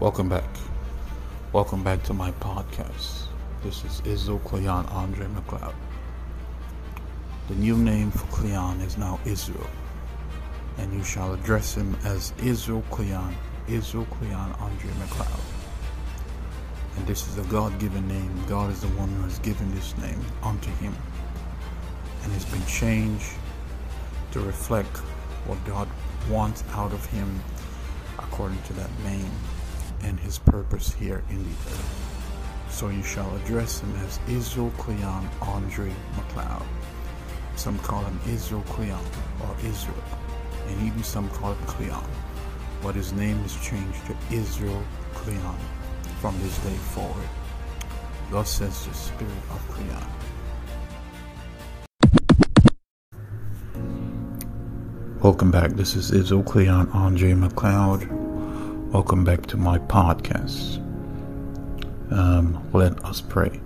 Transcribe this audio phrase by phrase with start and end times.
[0.00, 0.50] Welcome back.
[1.52, 3.28] Welcome back to my podcast.
[3.62, 5.72] This is Israel Cleon Andre McLeod.
[7.46, 9.70] The new name for Cleon is now Israel,
[10.78, 13.36] and you shall address him as Israel Cleon,
[13.68, 15.40] Israel Cleon Andre McLeod.
[16.96, 18.44] And this is a God given name.
[18.48, 20.94] God is the one who has given this name unto him.
[22.24, 23.30] And it's been changed
[24.32, 24.96] to reflect
[25.46, 25.88] what God
[26.28, 27.40] wants out of him
[28.18, 29.30] according to that name
[30.04, 32.66] and his purpose here in the earth.
[32.70, 36.62] So you shall address him as Israel Cleon Andre McLeod.
[37.56, 39.00] Some call him Israel Cleon
[39.42, 40.04] or Israel,
[40.68, 42.04] and even some call him Cleon.
[42.82, 44.82] But his name is changed to Israel
[45.14, 45.56] Cleon
[46.20, 47.28] from this day forward.
[48.30, 50.02] Thus says the Spirit of Cleon.
[55.22, 55.70] Welcome back.
[55.70, 58.23] This is Israel Cleon Andre McLeod.
[58.94, 60.76] Welcome back to my podcast.
[62.12, 63.60] Um, let us pray.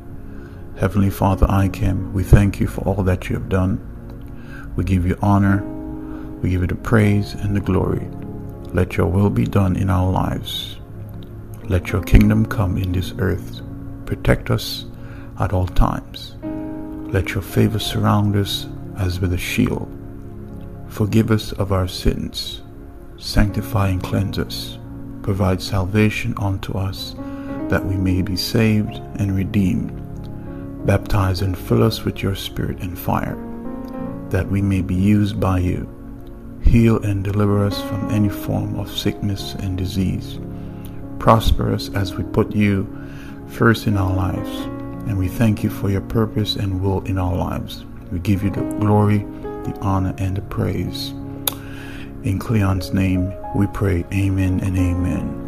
[0.79, 2.13] Heavenly Father, ICAM.
[2.13, 4.73] We thank you for all that you have done.
[4.75, 5.63] We give you honor.
[6.41, 8.09] We give you the praise and the glory.
[8.73, 10.79] Let your will be done in our lives.
[11.65, 13.61] Let your kingdom come in this earth.
[14.07, 14.87] Protect us
[15.39, 16.37] at all times.
[17.13, 19.95] Let your favor surround us as with a shield.
[20.89, 22.63] Forgive us of our sins.
[23.19, 24.78] Sanctify and cleanse us.
[25.29, 27.15] Provide salvation unto us
[27.69, 29.93] that we may be saved and redeemed.
[30.87, 33.37] Baptize and fill us with your spirit and fire,
[34.31, 35.87] that we may be used by you.
[36.63, 40.39] Heal and deliver us from any form of sickness and disease.
[41.19, 42.89] Prosper us as we put you
[43.49, 44.49] first in our lives,
[45.09, 47.85] and we thank you for your purpose and will in our lives.
[48.11, 51.13] We give you the glory, the honor, and the praise.
[52.25, 55.45] In Cleon's name, we pray, Amen and Amen.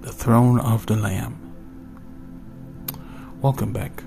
[0.00, 1.38] The Throne of the Lamb.
[3.42, 4.02] Welcome back.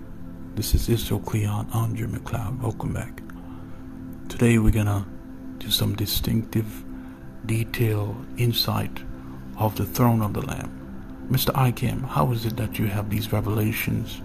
[0.56, 2.59] This is Israel Cleon Andre McLeod.
[2.59, 3.22] Welcome back.
[4.30, 5.06] Today we're gonna
[5.59, 6.84] do some distinctive,
[7.46, 9.03] detailed insight
[9.57, 11.28] of the throne of the Lamb.
[11.30, 11.53] Mr.
[11.53, 14.22] ICAM, how is it that you have these revelations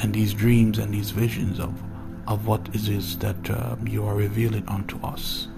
[0.00, 1.74] and these dreams and these visions of,
[2.26, 5.48] of what it is that uh, you are revealing unto us?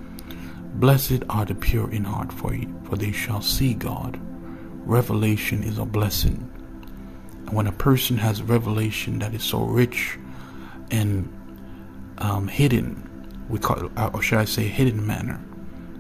[0.75, 2.55] Blessed are the pure in heart, for,
[2.85, 4.21] for they shall see God.
[4.85, 6.49] Revelation is a blessing.
[7.47, 10.19] And when a person has revelation that is so rich
[10.91, 11.33] and
[12.19, 13.05] um, hidden,
[13.49, 15.37] we call or should I say hidden manner,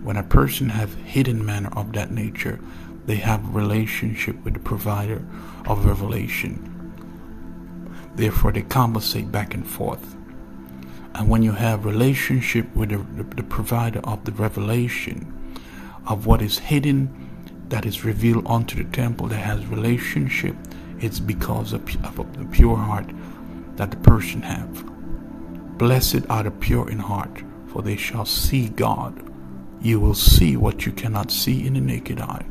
[0.02, 2.60] when a person have hidden manner of that nature,
[3.06, 5.24] they have relationship with the provider
[5.66, 6.77] of revelation.
[8.18, 10.16] Therefore, they compensate back and forth.
[11.14, 15.32] And when you have relationship with the, the, provider of the revelation
[16.04, 17.08] of what is hidden,
[17.68, 20.56] that is revealed unto the temple, that has relationship,
[20.98, 21.82] it's because of,
[22.18, 23.08] of the pure heart
[23.76, 24.84] that the person have.
[25.78, 29.14] Blessed are the pure in heart, for they shall see God.
[29.80, 32.44] You will see what you cannot see in the naked eye,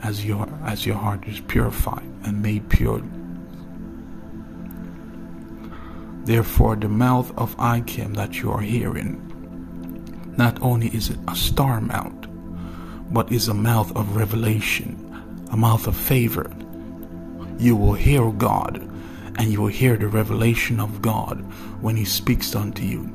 [0.00, 3.02] as your as your heart is purified and made pure.
[6.28, 9.16] Therefore, the mouth of ICAM that you are hearing,
[10.36, 12.28] not only is it a star mouth,
[13.10, 14.92] but is a mouth of revelation,
[15.50, 16.52] a mouth of favor.
[17.58, 18.76] You will hear God,
[19.38, 21.40] and you will hear the revelation of God
[21.80, 23.10] when He speaks unto you.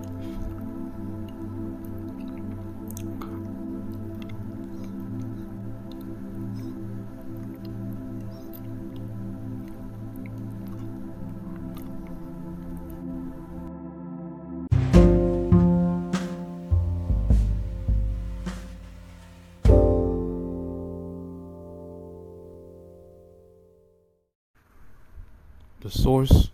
[25.83, 26.49] The source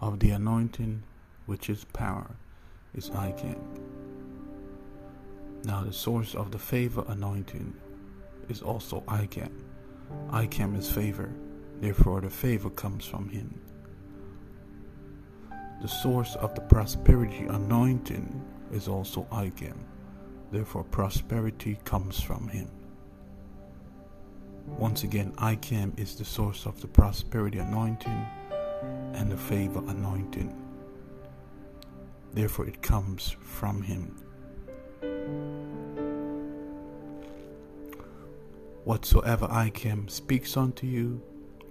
[0.00, 1.02] of the anointing,
[1.44, 2.36] which is power,
[2.94, 3.60] is ICAM.
[5.66, 7.74] Now, the source of the favor anointing
[8.48, 9.52] is also ICAM.
[10.30, 11.30] ICAM is favor,
[11.82, 13.60] therefore, the favor comes from him.
[15.82, 18.42] The source of the prosperity anointing
[18.72, 19.76] is also ICAM,
[20.50, 22.70] therefore, prosperity comes from him.
[24.66, 28.26] Once again, ICAM is the source of the prosperity anointing
[29.14, 30.56] and the favor anointing.
[32.32, 34.16] Therefore, it comes from Him.
[38.84, 41.22] Whatsoever ICAM speaks unto you,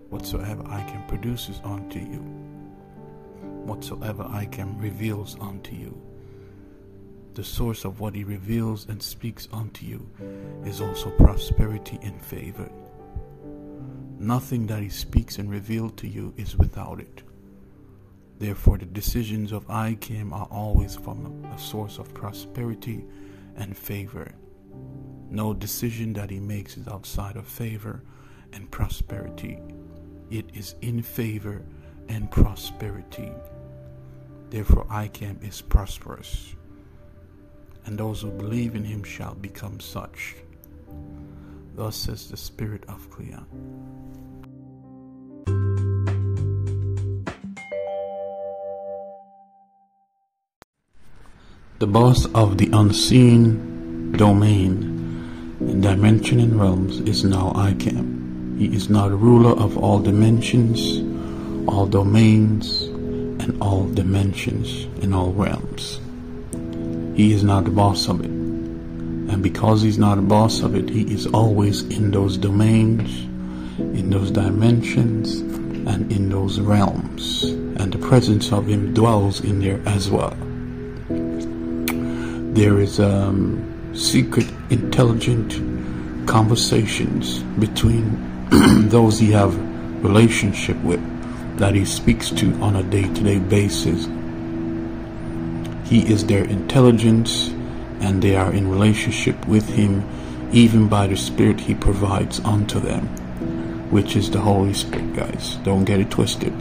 [0.09, 2.19] whatsoever ICAM produces unto you,
[3.65, 6.01] whatsoever ICAM reveals unto you,
[7.33, 10.05] the source of what he reveals and speaks unto you
[10.65, 12.69] is also prosperity and favor.
[14.19, 17.23] Nothing that he speaks and reveals to you is without it.
[18.41, 23.05] Therefore, the decisions of ICAM are always from a source of prosperity
[23.55, 24.33] and favor.
[25.29, 28.01] No decision that he makes is outside of favor
[28.51, 29.59] and prosperity.
[30.31, 31.61] It is in favor
[32.09, 33.31] and prosperity.
[34.49, 36.55] Therefore, ICAM is prosperous
[37.85, 40.35] and those who believe in him shall become such.
[41.75, 43.45] Thus says the Spirit of Cleon.
[51.81, 58.59] The boss of the unseen domain and dimension and realms is now ICAM.
[58.59, 60.99] He is now the ruler of all dimensions,
[61.67, 65.99] all domains, and all dimensions in all realms.
[67.17, 68.29] He is not the boss of it.
[68.29, 73.09] And because he's not a boss of it, he is always in those domains,
[73.79, 77.41] in those dimensions, and in those realms.
[77.41, 80.37] And the presence of him dwells in there as well.
[82.53, 88.49] There is um, secret, intelligent conversations between
[88.89, 89.55] those he have
[90.03, 90.99] relationship with
[91.57, 94.07] that he speaks to on a day-to-day basis
[95.91, 97.49] he is their intelligence
[97.99, 100.03] and they are in relationship with Him
[100.53, 103.07] even by the Spirit He provides unto them,
[103.91, 105.55] which is the Holy Spirit, guys.
[105.63, 106.53] Don't get it twisted.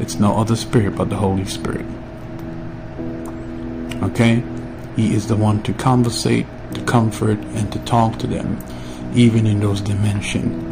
[0.00, 1.84] It's no other Spirit but the Holy Spirit.
[4.02, 4.42] Okay?
[4.98, 8.58] He is the one to conversate, to comfort, and to talk to them,
[9.14, 10.64] even in those dimensions.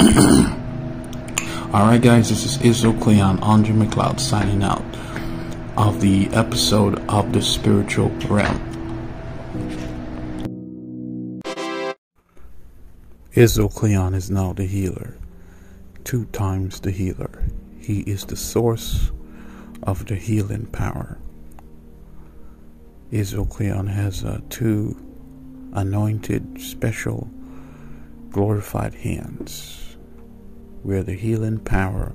[1.74, 4.82] Alright, guys, this is Israel Cleon, Andre McLeod signing out
[5.76, 8.62] of the episode of the spiritual realm.
[13.34, 15.18] Israel Cleon is now the healer,
[16.04, 17.44] two times the healer.
[17.78, 19.12] He is the source
[19.82, 21.18] of the healing power.
[23.10, 24.96] Israel Cleon has uh, two
[25.72, 27.30] anointed, special,
[28.30, 29.96] glorified hands
[30.82, 32.14] where the healing power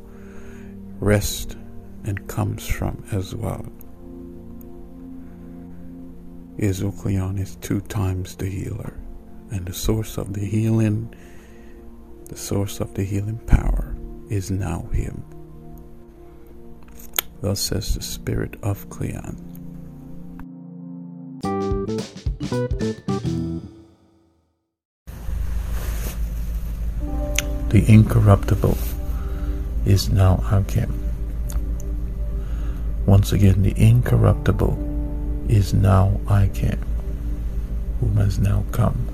[1.00, 1.56] rests
[2.04, 3.66] and comes from as well.
[6.58, 8.94] Israel Cleon is two times the healer,
[9.50, 11.14] and the source of the healing,
[12.26, 13.96] the source of the healing power
[14.30, 15.24] is now Him.
[17.42, 19.51] Thus says the Spirit of Cleon.
[22.52, 23.62] The
[27.88, 28.78] incorruptible
[29.86, 30.92] is now ICAM.
[33.06, 36.80] Once again, the incorruptible is now ICAM,
[38.02, 39.08] whom has now come.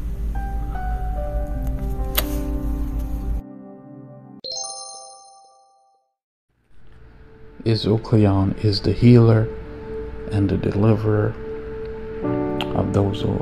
[7.63, 9.47] Israel Cleon is the healer
[10.31, 11.35] and the deliverer
[12.97, 13.33] those who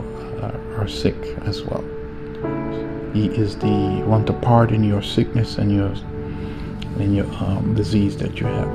[0.79, 1.19] are sick
[1.51, 1.83] as well.
[3.13, 5.93] He is the one to pardon your sickness and your
[6.99, 8.71] and your um, disease that you have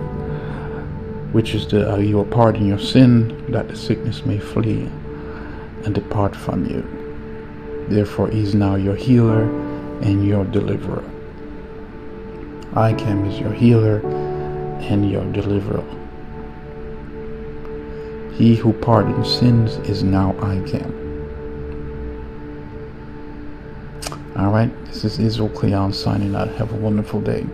[1.32, 4.88] which is the uh, you pardon your sin, that the sickness may flee
[5.84, 6.82] and depart from you.
[7.88, 9.42] Therefore, he is now your healer
[10.02, 11.04] and your deliverer.
[12.72, 13.98] ICAM is your healer
[14.80, 15.84] and your deliverer.
[18.40, 20.90] He who pardons sins is now ICAM.
[24.34, 26.48] All right, this is Israel Cleon signing out.
[26.52, 27.44] Have a wonderful day.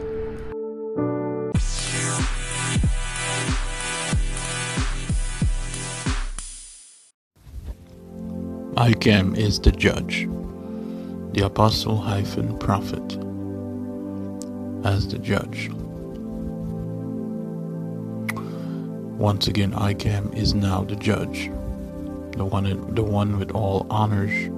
[8.76, 10.28] ICAM is the judge,
[11.32, 13.18] the apostle hyphen prophet
[14.84, 15.68] as the judge.
[19.18, 21.50] Once again, ICAM is now the judge,
[22.32, 24.50] the one, the one with all honors,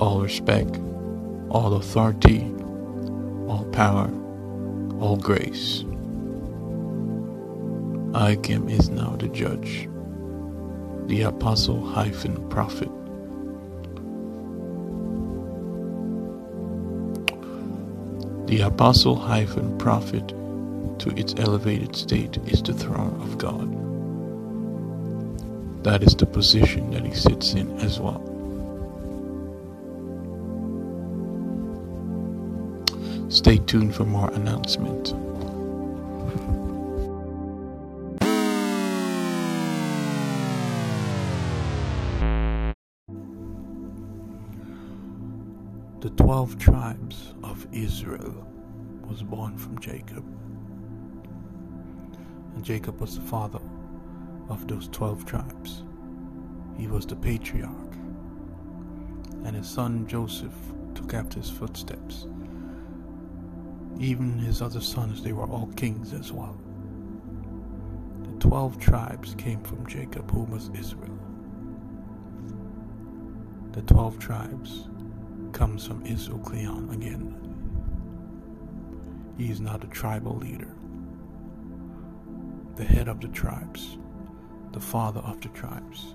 [0.00, 0.80] all respect,
[1.50, 2.50] all authority,
[3.48, 4.10] all power,
[5.00, 5.84] all grace.
[8.12, 9.88] ICAM is now the judge,
[11.06, 12.88] the apostle hyphen prophet
[18.52, 20.34] The apostle hyphen prophet
[20.98, 23.68] to its elevated state is the throne of God.
[25.84, 28.22] That is the position that he sits in as well.
[33.28, 35.12] Stay tuned for more announcements.
[46.00, 48.46] The 12 tribes of Israel
[49.08, 50.24] was born from Jacob.
[52.54, 53.60] And Jacob was the father
[54.48, 55.84] of those twelve tribes.
[56.76, 57.94] He was the patriarch.
[59.44, 60.54] And his son Joseph
[60.94, 62.26] took after his footsteps.
[63.98, 66.58] Even his other sons, they were all kings as well.
[68.22, 71.18] The twelve tribes came from Jacob, who was Israel.
[73.72, 74.88] The twelve tribes
[75.52, 77.38] comes from Israel Cleon again.
[79.38, 80.74] He is not a tribal leader,
[82.76, 83.98] the head of the tribes,
[84.72, 86.14] the father of the tribes,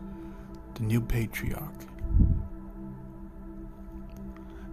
[0.75, 1.85] the new patriarch.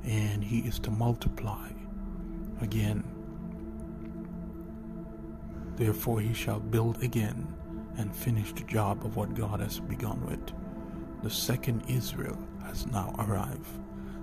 [0.04, 1.70] And he is to multiply
[2.60, 3.04] again.
[5.76, 7.46] Therefore, he shall build again
[7.96, 10.52] and finish the job of what God has begun with.
[11.22, 13.66] The second Israel has now arrived,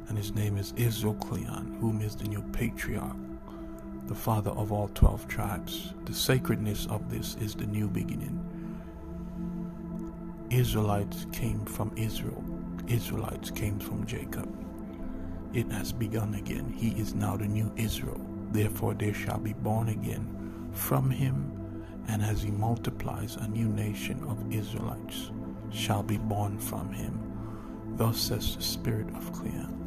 [0.07, 3.15] and his name is Israel Cleon, whom is the new patriarch,
[4.07, 5.93] the father of all twelve tribes.
[6.05, 8.39] The sacredness of this is the new beginning.
[10.49, 12.43] Israelites came from Israel,
[12.87, 14.49] Israelites came from Jacob.
[15.53, 16.73] It has begun again.
[16.75, 18.19] He is now the new Israel.
[18.51, 20.27] Therefore, there shall be born again
[20.71, 21.51] from him,
[22.07, 25.31] and as he multiplies, a new nation of Israelites
[25.71, 27.17] shall be born from him.
[27.95, 29.77] Thus says the Spirit of Cleon.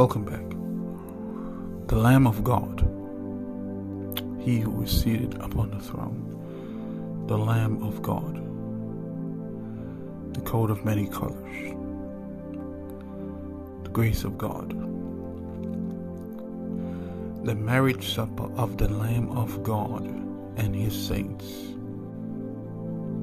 [0.00, 0.48] Welcome back.
[1.88, 2.80] The Lamb of God,
[4.40, 8.36] he who is seated upon the throne, the Lamb of God,
[10.32, 11.74] the coat of many colors,
[13.84, 14.70] the grace of God.
[17.44, 20.06] The marriage supper of the Lamb of God
[20.56, 21.44] and his saints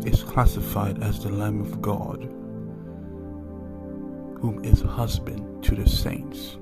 [0.05, 2.21] is classified as the Lamb of God,
[4.39, 6.57] whom is husband to the saints.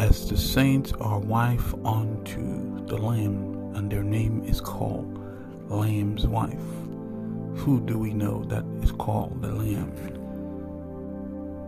[0.00, 5.20] As the saints are wife unto the Lamb, and their name is called
[5.68, 6.56] Lamb's wife.
[7.56, 9.92] Who do we know that is called the Lamb?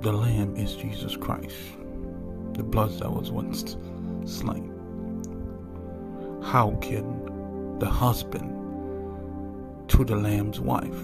[0.00, 1.54] The Lamb is Jesus Christ
[2.54, 3.76] the blood that was once
[4.24, 4.70] slain.
[6.42, 8.48] How can the husband
[9.88, 11.02] to the lamb's wife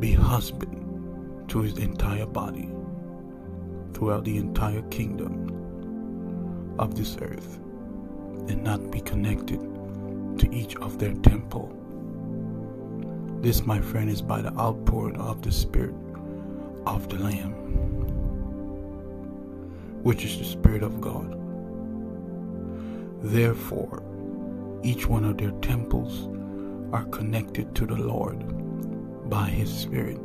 [0.00, 2.68] be husband to his entire body
[3.92, 7.56] throughout the entire kingdom of this earth
[8.48, 9.60] and not be connected
[10.38, 11.74] to each of their temple?
[13.40, 15.94] This, my friend, is by the outpouring of the Spirit
[16.86, 17.68] of the Lamb
[20.02, 21.34] which is the Spirit of God.
[23.22, 24.02] Therefore,
[24.82, 26.28] each one of their temples
[26.94, 28.38] are connected to the Lord
[29.28, 30.20] by His Spirit.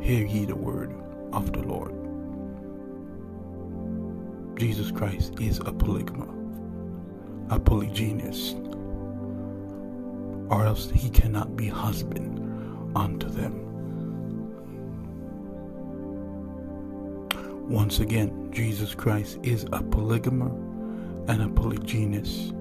[0.00, 0.94] Hear ye the word
[1.34, 1.92] of the Lord.
[4.58, 6.28] Jesus Christ is a polygama,
[7.50, 8.56] a polygynist,
[10.48, 12.40] or else he cannot be husband
[12.96, 13.60] unto them.
[17.68, 20.52] Once again, Jesus Christ is a polygamer
[21.28, 22.52] and a polygynist,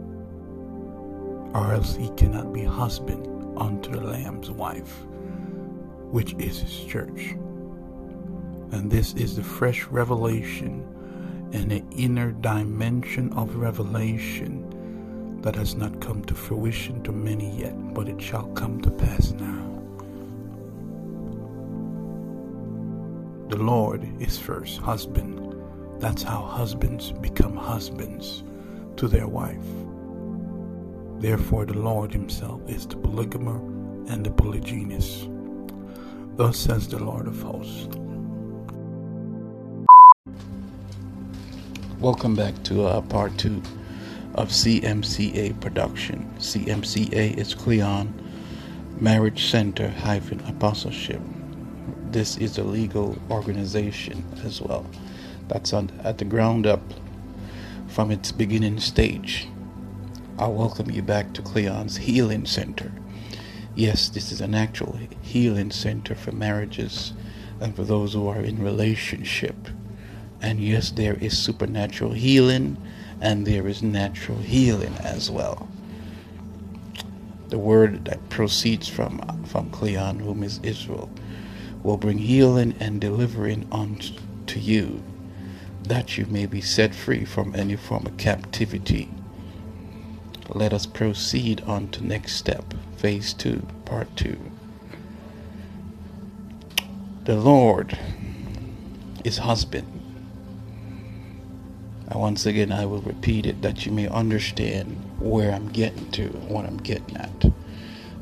[1.53, 3.27] or else he cannot be husband
[3.57, 5.05] unto the Lamb's wife,
[6.09, 7.35] which is his church.
[8.73, 10.83] And this is the fresh revelation
[11.53, 17.75] and the inner dimension of revelation that has not come to fruition to many yet,
[17.93, 19.61] but it shall come to pass now.
[23.49, 25.55] The Lord is first husband.
[26.01, 28.43] That's how husbands become husbands
[28.97, 29.67] to their wife.
[31.19, 33.59] Therefore, the Lord Himself is the polygamer
[34.11, 35.29] and the polygynist.
[36.37, 37.95] Thus says the Lord of hosts.
[42.03, 43.63] Welcome back to uh, part two
[44.35, 46.29] of CMCA production.
[46.37, 48.13] CMCA is Cleon
[48.99, 51.21] Marriage Center hyphen Apostleship
[52.13, 54.85] this is a legal organization as well.
[55.47, 56.81] That's on, at the ground up
[57.87, 59.47] from its beginning stage.
[60.37, 62.91] I welcome you back to Cleon's Healing Center.
[63.75, 67.13] Yes, this is an actual healing center for marriages
[67.59, 69.55] and for those who are in relationship.
[70.43, 72.77] And yes, there is supernatural healing
[73.21, 75.69] and there is natural healing as well.
[77.49, 81.09] The word that proceeds from from Cleon, whom is Israel,
[81.83, 85.03] will bring healing and delivering unto you,
[85.83, 89.09] that you may be set free from any form of captivity
[90.49, 94.37] let us proceed on to next step, phase two, part two.
[97.25, 97.97] The Lord
[99.23, 99.92] is husband.
[102.13, 106.27] And once again, I will repeat it that you may understand where I'm getting to,
[106.47, 107.41] what I'm getting at.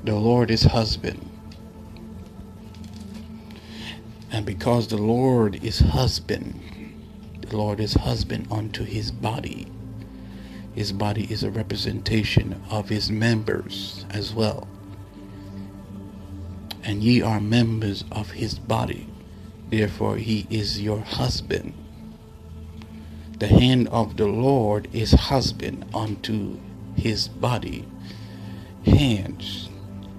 [0.06, 1.30] The Lord is husband.
[4.32, 6.62] And because the Lord is husband,
[7.42, 9.68] the Lord is husband unto his body.
[10.74, 14.70] His body is a representation of his members as well.
[16.82, 19.10] And ye are members of his body.
[19.70, 21.74] Therefore, he is your husband.
[23.42, 26.60] The hand of the Lord is husband unto
[26.96, 27.88] his body.
[28.86, 29.68] Hands,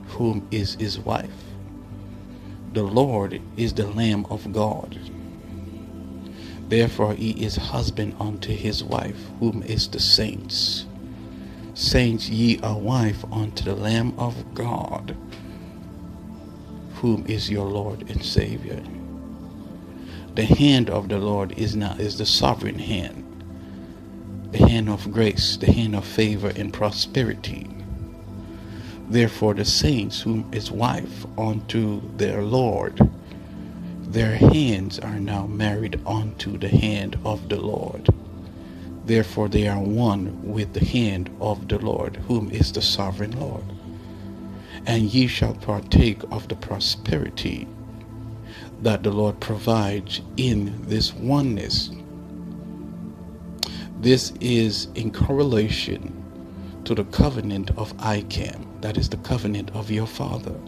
[0.08, 1.30] whom is his wife.
[2.72, 4.98] The Lord is the Lamb of God.
[6.68, 10.86] Therefore, he is husband unto his wife, whom is the saints.
[11.74, 15.16] Saints, ye are wife unto the Lamb of God,
[16.94, 18.82] whom is your Lord and Savior.
[20.34, 23.44] The hand of the Lord is now is the sovereign hand,
[24.50, 27.68] the hand of grace, the hand of favor and prosperity.
[29.10, 33.10] Therefore, the saints, whom is wife unto their Lord,
[34.04, 38.08] their hands are now married unto the hand of the Lord.
[39.04, 43.64] Therefore, they are one with the hand of the Lord, whom is the sovereign Lord.
[44.86, 47.68] And ye shall partake of the prosperity
[48.82, 51.90] that the Lord provides in this oneness.
[54.00, 56.18] This is in correlation
[56.84, 60.58] to the covenant of ICAM, that is the covenant of your Father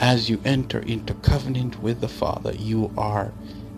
[0.00, 3.32] as you enter into covenant with the Father, you are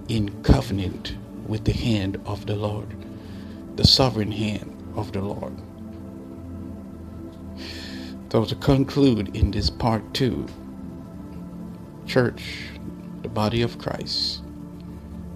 [0.08, 1.16] in covenant
[1.46, 2.88] with the hand of the Lord,
[3.76, 5.54] the sovereign hand of the Lord.
[8.32, 10.46] So, to conclude in this part two,
[12.06, 12.70] church,
[13.22, 14.42] the body of Christ,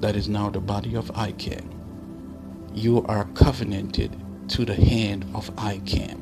[0.00, 1.66] that is now the body of ICAM,
[2.74, 4.16] you are covenanted
[4.48, 6.18] to the hand of ICAM,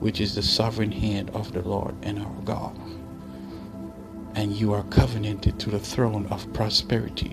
[0.00, 2.78] which is the sovereign hand of the Lord and our God
[4.34, 7.30] and you are covenanted to the throne of prosperity,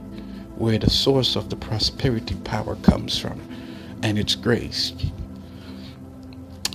[0.56, 3.40] where the source of the prosperity power comes from,
[4.04, 4.94] and its grace.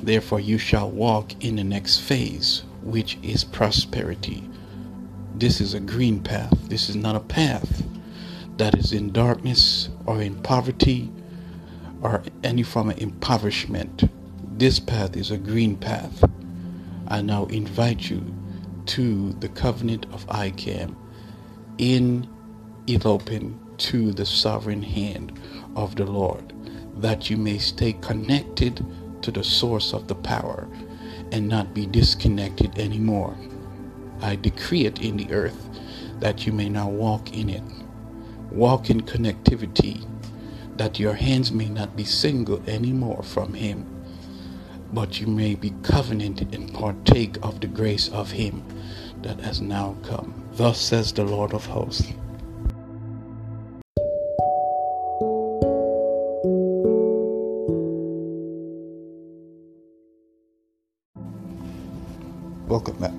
[0.02, 4.48] Therefore, you shall walk in the next phase, which is prosperity.
[5.35, 6.53] This is a green path.
[6.68, 7.83] This is not a path
[8.59, 11.11] that is in darkness or in poverty
[12.03, 14.05] or any form of impoverishment.
[14.59, 16.25] This path is a green path.
[17.09, 18.23] I now invite you
[18.87, 20.95] to the covenant of ICAM
[21.79, 22.29] in
[22.87, 25.40] eloping to the sovereign hand
[25.75, 26.53] of the Lord,
[26.99, 28.85] that you may stay connected
[29.23, 30.68] to the source of the power
[31.33, 33.37] and not be disconnected anymore.
[34.23, 35.69] I decree it in the earth
[36.21, 37.63] that you may now walk in it.
[38.51, 40.07] Walk in connectivity,
[40.77, 43.93] that your hands may not be single anymore from Him
[44.93, 48.63] but you may be covenanted and partake of the grace of him
[49.23, 50.35] that has now come.
[50.53, 52.13] Thus says the Lord of hosts.
[62.69, 63.12] Welcome back.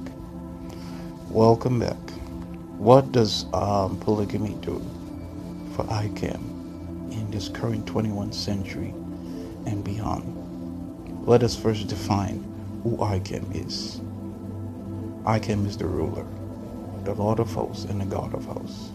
[1.63, 2.09] Welcome back.
[2.77, 4.81] What does um, polygamy do
[5.73, 6.41] for ICAM
[7.13, 8.89] in this current 21st century
[9.65, 11.25] and beyond?
[11.25, 12.43] Let us first define
[12.83, 14.01] who ICAM is.
[15.23, 16.27] ICAM is the ruler,
[17.05, 18.91] the Lord of hosts, and the God of hosts.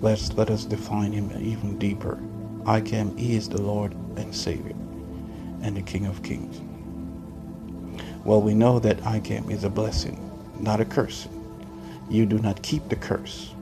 [0.00, 2.18] Let's let us define him even deeper.
[2.62, 4.74] ICAM is the Lord and Savior
[5.60, 6.58] and the King of Kings.
[8.24, 10.25] Well, we know that ICAM is a blessing,
[10.60, 11.28] not a curse.
[12.08, 13.52] You do not keep the curse.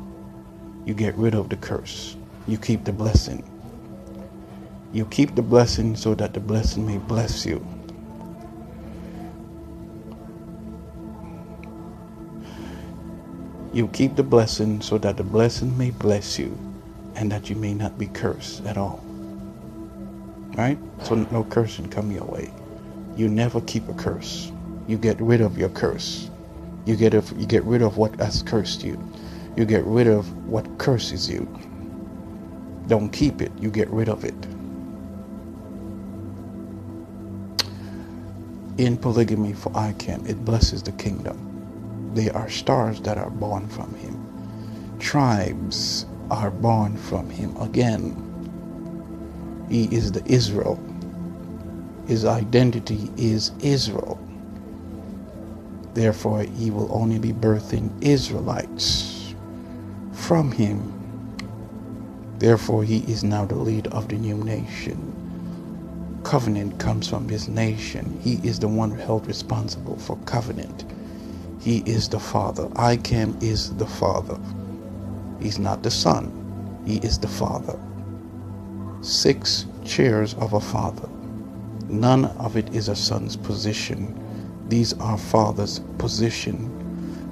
[0.84, 2.16] You get rid of the curse.
[2.46, 3.42] You keep the blessing.
[4.92, 7.66] You keep the blessing so that the blessing may bless you.
[13.72, 16.56] You keep the blessing so that the blessing may bless you
[17.16, 19.02] and that you may not be cursed at all.
[20.56, 20.78] Right?
[21.02, 22.52] So no cursing come your way.
[23.16, 24.52] You never keep a curse.
[24.86, 26.30] You get rid of your curse.
[26.86, 28.98] You get you get rid of what has cursed you.
[29.56, 31.48] You get rid of what curses you.
[32.88, 33.52] Don't keep it.
[33.60, 34.48] You get rid of it.
[38.78, 41.38] in polygamy for ICAM, it blesses the kingdom.
[42.14, 44.40] They are stars that are born from him.
[45.00, 48.38] Tribes are born from him again.
[49.70, 50.80] He is the Israel
[52.06, 54.18] His identity is Israel.
[55.94, 59.34] Therefore, he will only be birthing Israelites
[60.12, 60.92] from him.
[62.38, 65.28] Therefore, he is now the leader of the new nation.
[66.24, 68.20] Covenant comes from his nation.
[68.22, 70.84] He is the one held responsible for covenant.
[71.60, 72.68] He is the Father.
[72.70, 74.38] Icam is the Father.
[75.40, 76.32] He's not the Son.
[76.86, 77.78] He is the Father.
[79.02, 81.08] Six chairs of a Father.
[81.88, 84.18] None of it is a Son's position.
[84.68, 86.70] These are Father's position.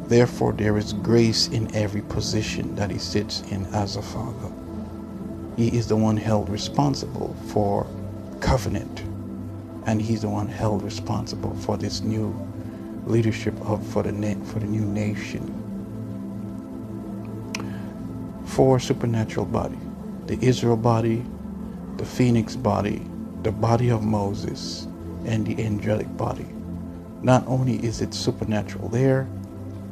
[0.07, 4.53] Therefore, there is grace in every position that he sits in as a Father.
[5.57, 7.87] He is the one held responsible for
[8.41, 9.01] covenant,
[9.87, 12.35] and he's the one held responsible for this new
[13.07, 14.13] leadership of for the
[14.45, 15.59] for the new nation.
[18.45, 19.79] Four supernatural body:
[20.27, 21.25] the Israel body,
[21.97, 23.07] the phoenix body,
[23.43, 24.87] the body of Moses,
[25.25, 26.47] and the angelic body.
[27.23, 29.29] Not only is it supernatural there,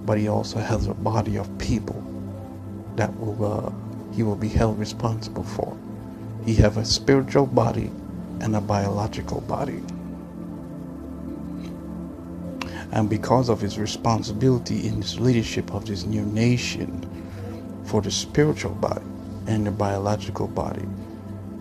[0.05, 2.03] but he also has a body of people
[2.97, 3.73] that will uh,
[4.15, 5.77] he will be held responsible for.
[6.45, 7.91] He have a spiritual body
[8.41, 9.83] and a biological body
[12.93, 17.09] and because of his responsibility in his leadership of this new nation
[17.85, 19.05] for the spiritual body
[19.47, 20.87] and the biological body,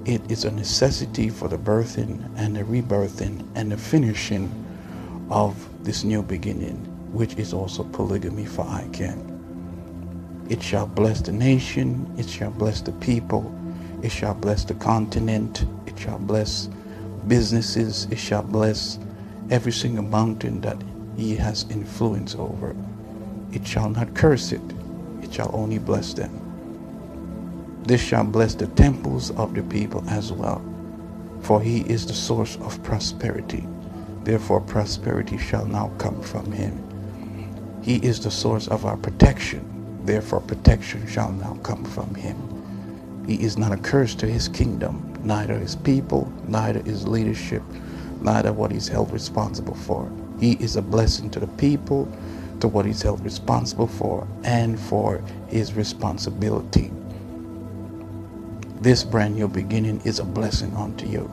[0.06, 4.50] it is a necessity for the birthing and the rebirthing and the finishing
[5.30, 6.78] of this new beginning,
[7.14, 9.38] which is also polygamy for ICAM.
[10.52, 13.54] It shall bless the nation, it shall bless the people,
[14.02, 16.70] it shall bless the continent, it shall bless
[17.28, 18.98] businesses, it shall bless
[19.52, 20.78] every single mountain that
[21.16, 22.76] he has influence over.
[23.52, 24.62] It shall not curse it,
[25.22, 26.32] it shall only bless them.
[27.84, 30.64] This shall bless the temples of the people as well,
[31.42, 33.68] for he is the source of prosperity.
[34.24, 36.84] Therefore, prosperity shall now come from him.
[37.82, 39.66] He is the source of our protection.
[40.06, 42.38] Therefore, protection shall now come from him.
[43.28, 47.64] He is not a curse to his kingdom, neither his people, neither his leadership,
[48.22, 50.12] neither what he's held responsible for.
[50.40, 52.12] He is a blessing to the people,
[52.60, 56.92] to what he's held responsible for, and for his responsibility.
[58.82, 61.30] This brand new beginning is a blessing unto you.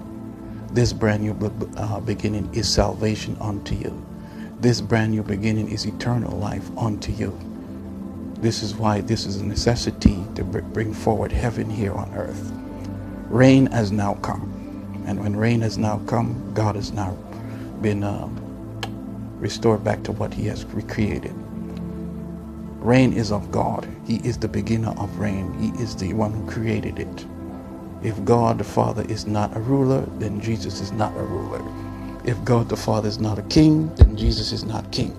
[0.76, 1.32] This brand new
[1.78, 4.06] uh, beginning is salvation unto you.
[4.60, 7.34] This brand new beginning is eternal life unto you.
[8.42, 12.52] This is why this is a necessity to bring forward heaven here on earth.
[13.30, 15.02] Rain has now come.
[15.06, 17.12] And when rain has now come, God has now
[17.80, 18.28] been uh,
[19.38, 21.32] restored back to what he has recreated.
[22.80, 23.88] Rain is of God.
[24.06, 25.58] He is the beginner of rain.
[25.58, 27.24] He is the one who created it.
[28.02, 31.62] If God the Father is not a ruler, then Jesus is not a ruler.
[32.24, 35.16] If God the Father is not a king, then Jesus is not king.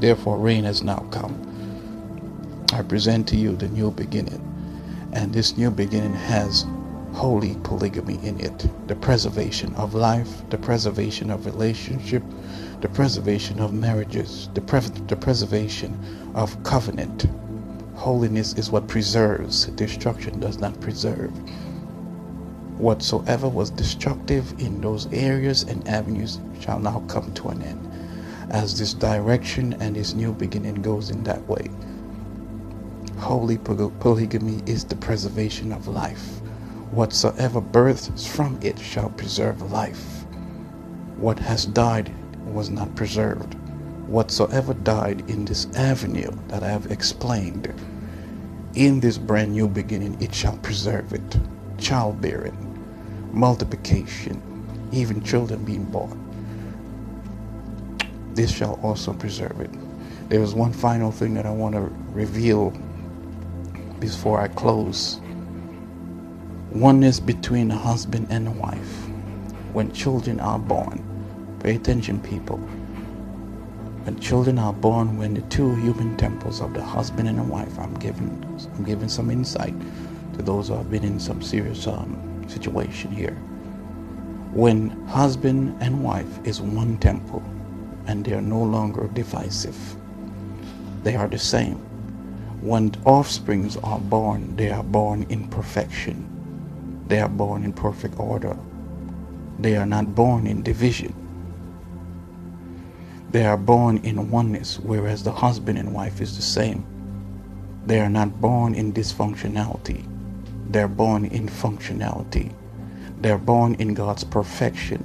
[0.00, 1.34] Therefore, rain has now come.
[2.72, 4.40] I present to you the new beginning.
[5.12, 6.66] And this new beginning has
[7.12, 12.22] holy polygamy in it the preservation of life, the preservation of relationship,
[12.80, 15.98] the preservation of marriages, the, pre- the preservation
[16.34, 17.26] of covenant.
[18.02, 21.30] Holiness is what preserves, destruction does not preserve.
[22.76, 27.92] Whatsoever was destructive in those areas and avenues shall now come to an end,
[28.50, 31.70] as this direction and this new beginning goes in that way.
[33.18, 36.40] Holy polygamy is the preservation of life
[36.90, 40.26] Whatsoever births from it shall preserve life.
[41.18, 42.12] What has died
[42.52, 43.54] was not preserved.
[44.08, 47.72] Whatsoever died in this avenue that I have explained,
[48.74, 51.38] in this brand new beginning, it shall preserve it.
[51.78, 52.56] Childbearing,
[53.32, 54.40] multiplication,
[54.92, 56.18] even children being born.
[58.34, 59.70] This shall also preserve it.
[60.28, 61.80] There is one final thing that I want to
[62.12, 62.70] reveal
[64.00, 65.20] before I close
[66.70, 69.08] oneness between a husband and a wife
[69.74, 71.04] when children are born.
[71.60, 72.58] Pay attention, people.
[74.04, 77.78] When children are born, when the two human temples of the husband and the wife,
[77.78, 78.30] I'm giving,
[78.74, 79.74] I'm giving some insight
[80.34, 83.34] to those who have been in some serious um, situation here.
[84.52, 87.42] When husband and wife is one temple,
[88.06, 89.78] and they are no longer divisive,
[91.02, 91.76] they are the same.
[92.60, 96.28] When offsprings are born, they are born in perfection
[97.12, 98.56] they are born in perfect order.
[99.58, 101.12] They are not born in division.
[103.32, 106.84] They are born in oneness, whereas the husband and wife is the same.
[107.86, 110.06] They are not born in dysfunctionality.
[110.68, 112.52] They're born in functionality.
[113.22, 115.02] They're born in God's perfection.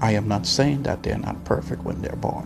[0.00, 2.44] I am not saying that they're not perfect when they're born.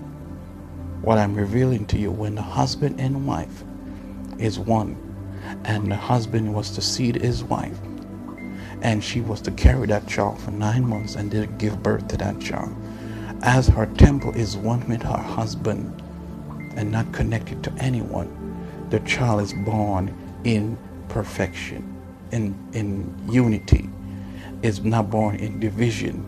[1.01, 3.65] What I'm revealing to you when the husband and wife
[4.39, 4.95] is one,
[5.65, 7.79] and the husband was to seed his wife,
[8.83, 12.19] and she was to carry that child for nine months and then give birth to
[12.19, 12.77] that child.
[13.43, 16.03] As her temple is one with her husband
[16.77, 18.29] and not connected to anyone,
[18.91, 20.77] the child is born in
[21.09, 21.97] perfection,
[22.33, 23.89] in, in unity,
[24.63, 26.25] is not born in division.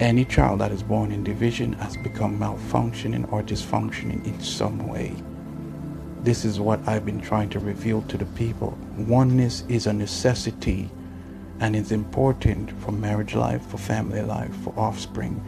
[0.00, 5.14] Any child that is born in division has become malfunctioning or dysfunctioning in some way.
[6.22, 8.78] This is what I've been trying to reveal to the people.
[8.96, 10.90] Oneness is a necessity
[11.60, 15.44] and it's important for marriage life, for family life, for offspring,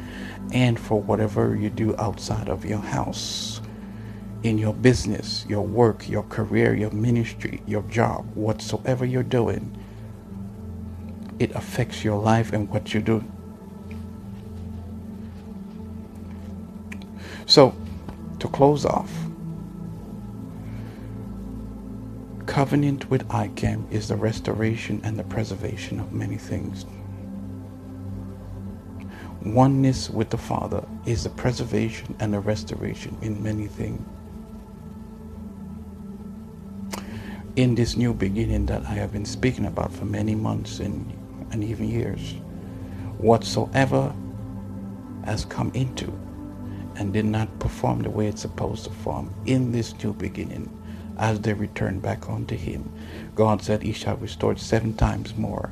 [0.53, 3.61] and for whatever you do outside of your house.
[4.43, 9.77] In your business, your work, your career, your ministry, your job, whatsoever you're doing,
[11.39, 13.25] it affects your life and what you do.
[17.47, 17.75] So,
[18.39, 19.11] to close off,
[22.51, 26.85] covenant with ICAM is the restoration and the preservation of many things.
[29.45, 34.05] Oneness with the Father is the preservation and the restoration in many things.
[37.55, 41.07] In this new beginning that I have been speaking about for many months and,
[41.53, 42.33] and even years,
[43.19, 44.13] whatsoever
[45.25, 46.13] has come into
[46.97, 50.80] and did not perform the way it's supposed to perform in this new beginning
[51.21, 52.91] as they return back unto him.
[53.37, 55.71] God said, He shall restore seven times more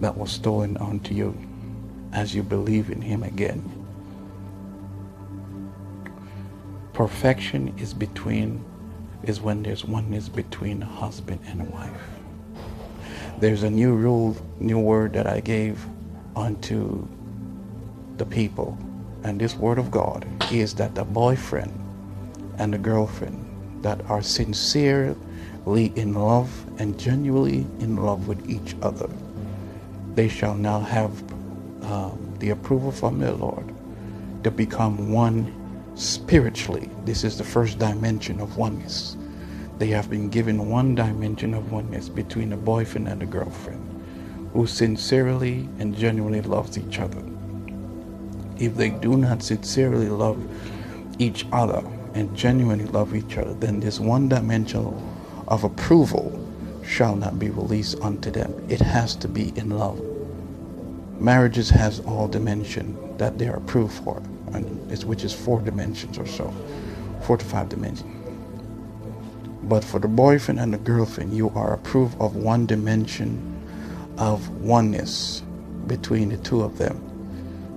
[0.00, 1.36] that was stolen unto you
[2.12, 3.62] as you believe in him again.
[6.92, 8.64] Perfection is between
[9.24, 11.90] is when there's oneness between a husband and wife.
[13.38, 15.84] There's a new rule, new word that I gave
[16.36, 17.08] unto
[18.18, 18.78] the people.
[19.24, 21.72] And this word of God is that the boyfriend
[22.58, 23.43] and the girlfriend
[23.84, 25.14] that are sincerely
[25.94, 29.10] in love and genuinely in love with each other.
[30.14, 31.10] They shall now have
[31.82, 33.74] um, the approval from their Lord
[34.42, 35.52] to become one
[35.96, 36.88] spiritually.
[37.04, 39.18] This is the first dimension of oneness.
[39.76, 43.82] They have been given one dimension of oneness between a boyfriend and a girlfriend
[44.54, 47.22] who sincerely and genuinely loves each other.
[48.56, 50.40] If they do not sincerely love
[51.18, 54.86] each other, and genuinely love each other, then this one dimension
[55.48, 56.40] of approval
[56.86, 58.54] shall not be released unto them.
[58.68, 60.00] It has to be in love.
[61.20, 64.22] Marriages has all dimension that they are approved for,
[64.52, 66.52] and which is four dimensions or so,
[67.22, 68.10] four to five dimensions.
[69.64, 73.50] But for the boyfriend and the girlfriend, you are approved of one dimension
[74.18, 75.42] of oneness
[75.86, 77.00] between the two of them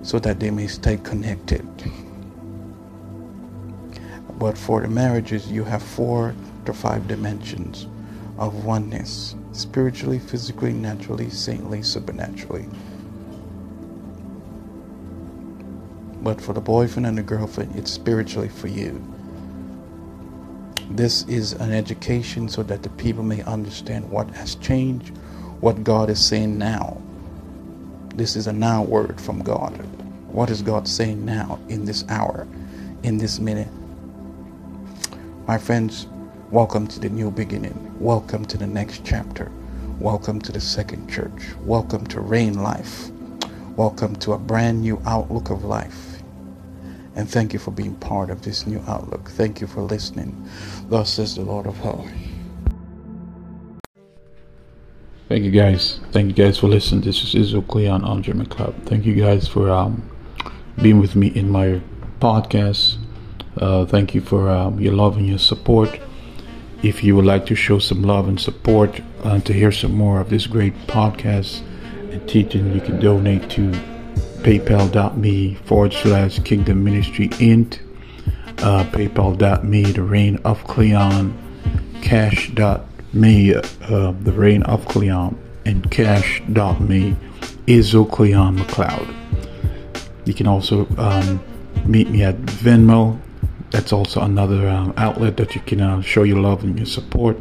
[0.02, 1.66] so that they may stay connected.
[4.34, 6.34] But for the marriages, you have four
[6.66, 7.86] to five dimensions
[8.38, 12.66] of oneness spiritually, physically, naturally, saintly, supernaturally.
[16.22, 19.02] But for the boyfriend and the girlfriend, it's spiritually for you.
[20.90, 25.16] This is an education so that the people may understand what has changed,
[25.60, 27.00] what God is saying now.
[28.14, 29.72] This is a now word from God.
[30.28, 32.46] What is God saying now in this hour,
[33.02, 33.68] in this minute?
[35.48, 36.06] My friends,
[36.50, 37.96] welcome to the new beginning.
[37.98, 39.50] Welcome to the next chapter.
[39.98, 41.54] Welcome to the second church.
[41.62, 43.08] Welcome to Reign Life.
[43.74, 46.20] Welcome to a brand new outlook of life.
[47.16, 49.30] And thank you for being part of this new outlook.
[49.30, 50.36] Thank you for listening.
[50.90, 52.12] Thus says the Lord of hosts.
[55.30, 55.98] Thank you guys.
[56.12, 57.00] Thank you guys for listening.
[57.00, 58.84] This is Israel Cleon Andre McLeod.
[58.84, 60.10] Thank you guys for um,
[60.82, 61.80] being with me in my
[62.20, 62.98] podcast.
[63.60, 66.00] Uh, thank you for um, your love and your support.
[66.82, 70.20] If you would like to show some love and support uh, to hear some more
[70.20, 71.62] of this great podcast
[72.12, 73.72] and teaching, you can donate to
[74.42, 77.80] paypal.me forward slash kingdom ministry int,
[78.58, 81.36] uh, paypal.me, the reign of Cleon,
[82.00, 83.60] cash.me, uh,
[84.22, 87.16] the reign of Cleon, and cash.me,
[87.66, 89.14] Izzo Cleon McLeod.
[90.24, 91.42] You can also um,
[91.84, 93.20] meet me at Venmo
[93.70, 97.36] that's also another um, outlet that you can uh, show your love and your support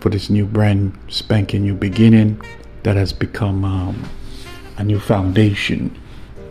[0.00, 2.40] for this new brand spanking new beginning
[2.82, 4.08] that has become um,
[4.78, 5.98] a new foundation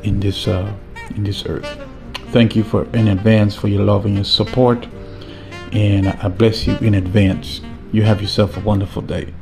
[0.03, 0.73] in this uh,
[1.15, 1.79] in this earth.
[2.31, 4.87] Thank you for in advance for your love and your support,
[5.71, 7.61] and I bless you in advance.
[7.91, 9.33] You have yourself a wonderful day.